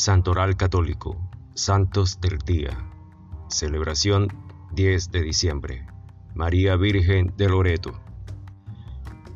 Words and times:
Santoral 0.00 0.56
Católico, 0.56 1.16
Santos 1.54 2.20
del 2.20 2.38
Día. 2.38 2.70
Celebración 3.48 4.28
10 4.70 5.10
de 5.10 5.22
diciembre. 5.22 5.88
María 6.36 6.76
Virgen 6.76 7.34
de 7.36 7.48
Loreto. 7.48 8.00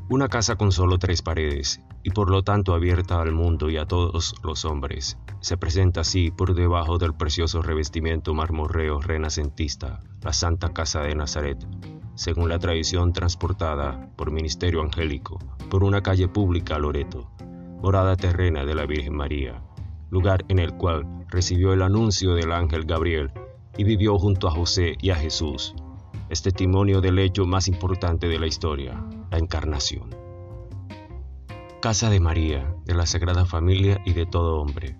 Una 0.08 0.28
casa 0.28 0.54
con 0.54 0.70
solo 0.70 1.00
tres 1.00 1.20
paredes 1.20 1.82
y 2.04 2.10
por 2.10 2.30
lo 2.30 2.44
tanto 2.44 2.74
abierta 2.74 3.20
al 3.20 3.32
mundo 3.32 3.70
y 3.70 3.76
a 3.76 3.86
todos 3.86 4.36
los 4.44 4.64
hombres, 4.64 5.18
se 5.40 5.56
presenta 5.56 6.02
así 6.02 6.30
por 6.30 6.54
debajo 6.54 6.96
del 6.96 7.12
precioso 7.12 7.60
revestimiento 7.60 8.32
marmorreo 8.32 9.00
renacentista, 9.00 10.04
la 10.20 10.32
Santa 10.32 10.72
Casa 10.72 11.00
de 11.00 11.16
Nazaret, 11.16 11.58
según 12.14 12.48
la 12.48 12.60
tradición 12.60 13.12
transportada 13.12 14.12
por 14.14 14.30
ministerio 14.30 14.80
angélico 14.80 15.40
por 15.68 15.82
una 15.82 16.04
calle 16.04 16.28
pública 16.28 16.76
a 16.76 16.78
Loreto, 16.78 17.32
morada 17.82 18.14
terrena 18.14 18.64
de 18.64 18.76
la 18.76 18.86
Virgen 18.86 19.16
María, 19.16 19.60
lugar 20.12 20.44
en 20.48 20.58
el 20.58 20.74
cual 20.74 21.06
recibió 21.30 21.72
el 21.72 21.80
anuncio 21.80 22.34
del 22.34 22.52
ángel 22.52 22.84
Gabriel 22.84 23.32
y 23.78 23.84
vivió 23.84 24.18
junto 24.18 24.46
a 24.46 24.50
José 24.50 24.94
y 25.00 25.08
a 25.08 25.16
Jesús, 25.16 25.74
es 26.28 26.42
testimonio 26.42 27.00
del 27.00 27.18
hecho 27.18 27.46
más 27.46 27.66
importante 27.66 28.28
de 28.28 28.38
la 28.38 28.46
historia, 28.46 29.02
la 29.30 29.38
encarnación. 29.38 30.14
Casa 31.80 32.10
de 32.10 32.20
María, 32.20 32.76
de 32.84 32.94
la 32.94 33.06
Sagrada 33.06 33.46
Familia 33.46 34.02
y 34.04 34.12
de 34.12 34.26
todo 34.26 34.60
hombre. 34.60 34.96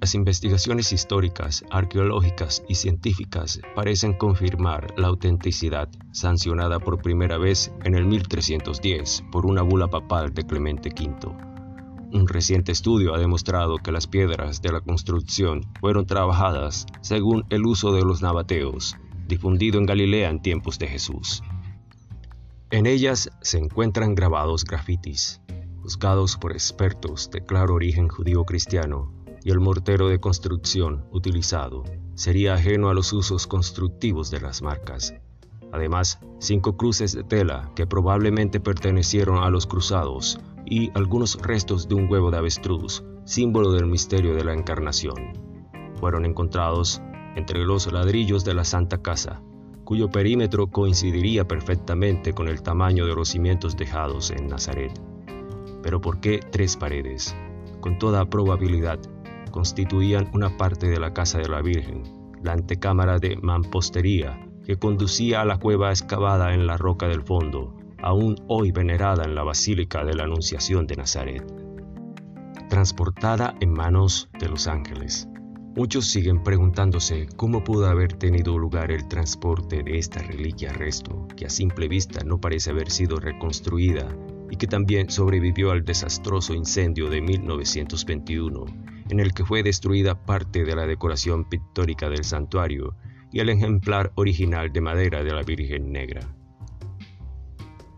Las 0.00 0.16
investigaciones 0.16 0.92
históricas, 0.92 1.64
arqueológicas 1.70 2.64
y 2.68 2.74
científicas 2.74 3.60
parecen 3.76 4.14
confirmar 4.14 4.92
la 4.96 5.08
autenticidad, 5.08 5.88
sancionada 6.10 6.80
por 6.80 7.00
primera 7.00 7.38
vez 7.38 7.72
en 7.84 7.94
el 7.94 8.06
1310 8.06 9.24
por 9.30 9.46
una 9.46 9.62
bula 9.62 9.86
papal 9.86 10.34
de 10.34 10.44
Clemente 10.44 10.90
V. 10.90 11.49
Un 12.12 12.26
reciente 12.26 12.72
estudio 12.72 13.14
ha 13.14 13.18
demostrado 13.18 13.76
que 13.76 13.92
las 13.92 14.08
piedras 14.08 14.60
de 14.60 14.72
la 14.72 14.80
construcción 14.80 15.62
fueron 15.78 16.06
trabajadas 16.06 16.86
según 17.02 17.44
el 17.50 17.64
uso 17.64 17.92
de 17.92 18.02
los 18.02 18.20
nabateos, 18.20 18.96
difundido 19.28 19.78
en 19.78 19.86
Galilea 19.86 20.28
en 20.28 20.42
tiempos 20.42 20.80
de 20.80 20.88
Jesús. 20.88 21.44
En 22.70 22.86
ellas 22.86 23.30
se 23.42 23.58
encuentran 23.58 24.16
grabados 24.16 24.64
grafitis, 24.64 25.40
juzgados 25.82 26.36
por 26.36 26.50
expertos 26.50 27.30
de 27.30 27.44
claro 27.44 27.74
origen 27.74 28.08
judío-cristiano, 28.08 29.12
y 29.44 29.52
el 29.52 29.60
mortero 29.60 30.08
de 30.08 30.18
construcción 30.18 31.06
utilizado 31.12 31.84
sería 32.14 32.54
ajeno 32.54 32.88
a 32.88 32.94
los 32.94 33.12
usos 33.12 33.46
constructivos 33.46 34.32
de 34.32 34.40
las 34.40 34.62
marcas. 34.62 35.14
Además, 35.72 36.18
cinco 36.40 36.76
cruces 36.76 37.12
de 37.14 37.22
tela 37.22 37.70
que 37.76 37.86
probablemente 37.86 38.58
pertenecieron 38.58 39.44
a 39.44 39.50
los 39.50 39.66
cruzados 39.68 40.40
y 40.70 40.90
algunos 40.94 41.36
restos 41.42 41.88
de 41.88 41.96
un 41.96 42.10
huevo 42.10 42.30
de 42.30 42.38
avestruz, 42.38 43.04
símbolo 43.24 43.72
del 43.72 43.86
misterio 43.86 44.34
de 44.34 44.44
la 44.44 44.54
encarnación, 44.54 45.32
fueron 45.96 46.24
encontrados 46.24 47.02
entre 47.36 47.64
los 47.64 47.92
ladrillos 47.92 48.44
de 48.44 48.54
la 48.54 48.64
Santa 48.64 49.02
Casa, 49.02 49.42
cuyo 49.84 50.08
perímetro 50.08 50.68
coincidiría 50.68 51.46
perfectamente 51.46 52.32
con 52.32 52.48
el 52.48 52.62
tamaño 52.62 53.04
de 53.04 53.14
los 53.14 53.30
cimientos 53.30 53.76
dejados 53.76 54.30
en 54.30 54.46
Nazaret. 54.46 54.92
Pero 55.82 56.00
¿por 56.00 56.20
qué 56.20 56.38
tres 56.38 56.76
paredes? 56.76 57.34
Con 57.80 57.98
toda 57.98 58.30
probabilidad, 58.30 59.00
constituían 59.50 60.30
una 60.32 60.56
parte 60.56 60.88
de 60.88 61.00
la 61.00 61.12
casa 61.12 61.38
de 61.38 61.48
la 61.48 61.62
Virgen, 61.62 62.04
la 62.44 62.52
antecámara 62.52 63.18
de 63.18 63.36
mampostería 63.36 64.46
que 64.64 64.76
conducía 64.76 65.40
a 65.40 65.44
la 65.44 65.58
cueva 65.58 65.90
excavada 65.90 66.54
en 66.54 66.66
la 66.66 66.76
roca 66.76 67.08
del 67.08 67.22
fondo, 67.22 67.74
aún 68.02 68.36
hoy 68.48 68.72
venerada 68.72 69.24
en 69.24 69.34
la 69.34 69.42
Basílica 69.42 70.04
de 70.04 70.14
la 70.14 70.24
Anunciación 70.24 70.86
de 70.86 70.96
Nazaret. 70.96 71.44
Transportada 72.68 73.54
en 73.60 73.72
manos 73.72 74.28
de 74.38 74.48
los 74.48 74.66
ángeles. 74.66 75.28
Muchos 75.76 76.06
siguen 76.06 76.42
preguntándose 76.42 77.28
cómo 77.36 77.62
pudo 77.62 77.86
haber 77.86 78.14
tenido 78.14 78.58
lugar 78.58 78.90
el 78.90 79.06
transporte 79.06 79.84
de 79.84 79.98
esta 79.98 80.20
reliquia 80.20 80.72
resto, 80.72 81.28
que 81.36 81.46
a 81.46 81.50
simple 81.50 81.86
vista 81.88 82.24
no 82.24 82.40
parece 82.40 82.70
haber 82.70 82.90
sido 82.90 83.20
reconstruida 83.20 84.08
y 84.50 84.56
que 84.56 84.66
también 84.66 85.10
sobrevivió 85.10 85.70
al 85.70 85.84
desastroso 85.84 86.54
incendio 86.54 87.08
de 87.08 87.20
1921, 87.20 88.66
en 89.10 89.20
el 89.20 89.32
que 89.32 89.44
fue 89.44 89.62
destruida 89.62 90.26
parte 90.26 90.64
de 90.64 90.74
la 90.74 90.86
decoración 90.86 91.48
pictórica 91.48 92.08
del 92.08 92.24
santuario 92.24 92.96
y 93.32 93.38
el 93.38 93.48
ejemplar 93.48 94.12
original 94.16 94.72
de 94.72 94.80
madera 94.80 95.22
de 95.22 95.32
la 95.32 95.42
Virgen 95.42 95.92
Negra. 95.92 96.34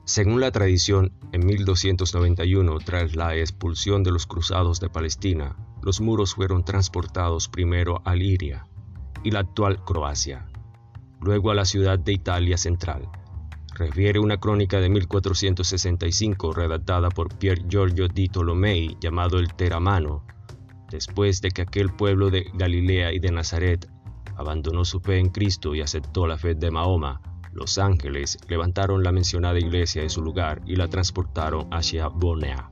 Según 0.05 0.41
la 0.41 0.51
tradición, 0.51 1.13
en 1.31 1.47
1291, 1.47 2.79
tras 2.81 3.15
la 3.15 3.37
expulsión 3.37 4.03
de 4.03 4.11
los 4.11 4.27
cruzados 4.27 4.81
de 4.81 4.91
Palestina, 4.91 5.57
los 5.81 6.01
muros 6.01 6.35
fueron 6.35 6.65
transportados 6.65 7.49
primero 7.49 8.03
a 8.05 8.17
Liria 8.17 8.67
y 9.23 9.31
la 9.31 9.41
actual 9.41 9.85
Croacia, 9.85 10.49
luego 11.21 11.53
a 11.53 11.55
la 11.55 11.65
ciudad 11.65 12.01
de 12.01 12.13
Italia 12.13 12.59
Central. 12.59 13.09
Refiere 13.75 14.19
una 14.19 14.39
crónica 14.39 14.81
de 14.81 14.89
1465 14.89 16.53
redactada 16.53 17.09
por 17.09 17.39
Pier 17.39 17.67
Giorgio 17.69 18.09
di 18.09 18.27
Tolomei 18.27 18.97
llamado 19.01 19.39
el 19.39 19.55
Teramano, 19.55 20.27
después 20.91 21.41
de 21.41 21.51
que 21.53 21.63
aquel 21.63 21.95
pueblo 21.95 22.31
de 22.31 22.51
Galilea 22.55 23.13
y 23.13 23.21
de 23.21 23.31
Nazaret 23.31 23.89
abandonó 24.37 24.85
su 24.85 24.99
fe 24.99 25.19
en 25.19 25.29
Cristo 25.29 25.77
y 25.77 25.81
aceptó 25.81 26.27
la 26.27 26.39
fe 26.39 26.57
de 26.57 26.73
Mahoma, 26.73 27.21
los 27.53 27.79
ángeles 27.79 28.39
levantaron 28.49 29.03
la 29.03 29.13
mencionada 29.13 29.59
iglesia 29.59 30.03
de 30.03 30.09
su 30.09 30.23
lugar 30.23 30.63
y 30.67 30.77
la 30.77 30.89
transportaron 30.89 31.69
hacia 31.71 32.09
Bonea. 32.09 32.71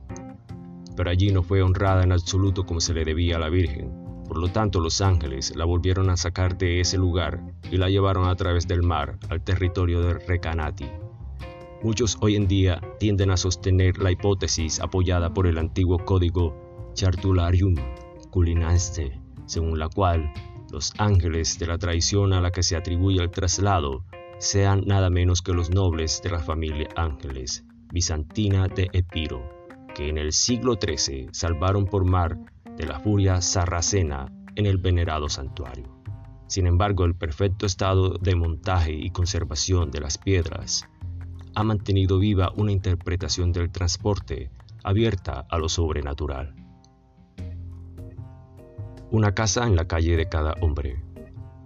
Pero 0.95 1.09
allí 1.09 1.31
no 1.31 1.43
fue 1.43 1.61
honrada 1.61 2.03
en 2.03 2.11
absoluto 2.11 2.65
como 2.65 2.81
se 2.81 2.93
le 2.93 3.05
debía 3.05 3.37
a 3.37 3.39
la 3.39 3.49
Virgen. 3.49 3.91
Por 4.27 4.39
lo 4.39 4.47
tanto, 4.47 4.79
los 4.79 5.01
ángeles 5.01 5.55
la 5.55 5.65
volvieron 5.65 6.09
a 6.09 6.17
sacar 6.17 6.57
de 6.57 6.79
ese 6.79 6.97
lugar 6.97 7.41
y 7.69 7.77
la 7.77 7.89
llevaron 7.89 8.27
a 8.27 8.35
través 8.35 8.67
del 8.67 8.81
mar 8.81 9.17
al 9.29 9.43
territorio 9.43 10.01
de 10.01 10.13
Recanati. 10.13 10.87
Muchos 11.83 12.17
hoy 12.21 12.35
en 12.35 12.47
día 12.47 12.79
tienden 12.99 13.31
a 13.31 13.37
sostener 13.37 13.97
la 13.97 14.11
hipótesis 14.11 14.79
apoyada 14.79 15.33
por 15.33 15.47
el 15.47 15.57
antiguo 15.57 15.97
código 16.05 16.91
Chartularium 16.93 17.75
Culinaste, 18.29 19.19
según 19.45 19.79
la 19.79 19.89
cual 19.89 20.31
los 20.71 20.93
ángeles 20.97 21.59
de 21.59 21.67
la 21.67 21.77
tradición 21.77 22.33
a 22.33 22.41
la 22.41 22.51
que 22.51 22.63
se 22.63 22.77
atribuye 22.77 23.21
el 23.21 23.31
traslado 23.31 24.05
sean 24.41 24.81
nada 24.87 25.11
menos 25.11 25.43
que 25.43 25.53
los 25.53 25.69
nobles 25.69 26.19
de 26.23 26.31
la 26.31 26.39
familia 26.39 26.87
Ángeles, 26.95 27.63
bizantina 27.93 28.67
de 28.67 28.89
Epiro, 28.91 29.47
que 29.93 30.09
en 30.09 30.17
el 30.17 30.33
siglo 30.33 30.79
XIII 30.81 31.29
salvaron 31.31 31.85
por 31.85 32.05
mar 32.05 32.39
de 32.75 32.87
la 32.87 32.99
furia 32.99 33.39
sarracena 33.39 34.33
en 34.55 34.65
el 34.65 34.79
venerado 34.79 35.29
santuario. 35.29 35.95
Sin 36.47 36.65
embargo, 36.65 37.05
el 37.05 37.13
perfecto 37.13 37.67
estado 37.67 38.17
de 38.17 38.35
montaje 38.35 38.93
y 38.93 39.11
conservación 39.11 39.91
de 39.91 39.99
las 39.99 40.17
piedras 40.17 40.89
ha 41.53 41.63
mantenido 41.63 42.17
viva 42.17 42.51
una 42.55 42.71
interpretación 42.71 43.51
del 43.51 43.71
transporte 43.71 44.49
abierta 44.83 45.45
a 45.51 45.59
lo 45.59 45.69
sobrenatural. 45.69 46.55
Una 49.11 49.35
casa 49.35 49.67
en 49.67 49.75
la 49.75 49.87
calle 49.87 50.17
de 50.17 50.27
cada 50.27 50.55
hombre. 50.61 51.10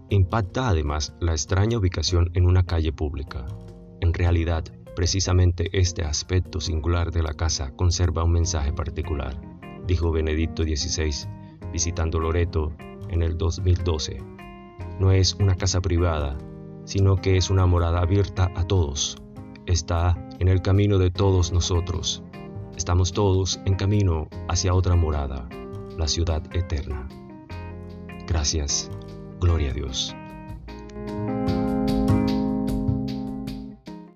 Impacta 0.10 0.70
además 0.70 1.16
la 1.20 1.32
extraña 1.32 1.80
ubicación 1.80 2.30
en 2.36 2.46
una 2.46 2.64
calle 2.64 2.94
pública. 2.94 3.46
En 4.02 4.14
realidad, 4.14 4.64
precisamente 4.96 5.70
este 5.74 6.04
aspecto 6.04 6.62
singular 6.62 7.12
de 7.12 7.24
la 7.24 7.34
casa 7.34 7.72
conserva 7.76 8.24
un 8.24 8.34
mensaje 8.34 8.72
particular, 8.72 9.42
dijo 9.88 10.12
Benedicto 10.12 10.62
XVI, 10.62 11.28
visitando 11.72 12.20
Loreto 12.20 12.72
en 13.10 13.24
el 13.24 13.36
2012. 13.36 14.22
No 15.00 15.12
es 15.12 15.34
una 15.36 15.56
casa 15.56 15.82
privada, 15.82 16.38
sino 16.86 17.16
que 17.16 17.38
es 17.38 17.50
una 17.50 17.66
morada 17.66 18.02
abierta 18.02 18.52
a 18.56 18.64
todos. 18.64 19.18
Está 19.66 20.16
en 20.40 20.50
el 20.50 20.62
camino 20.62 21.00
de 21.00 21.10
todos 21.10 21.52
nosotros. 21.52 22.24
Estamos 22.78 23.12
todos 23.12 23.60
en 23.66 23.74
camino 23.74 24.28
hacia 24.50 24.76
otra 24.76 24.96
morada, 24.96 25.50
la 25.98 26.08
ciudad 26.08 26.44
eterna. 26.56 27.08
Gracias. 28.28 28.92
Gloria 29.40 29.72
a 29.72 29.74
Dios. 29.74 30.16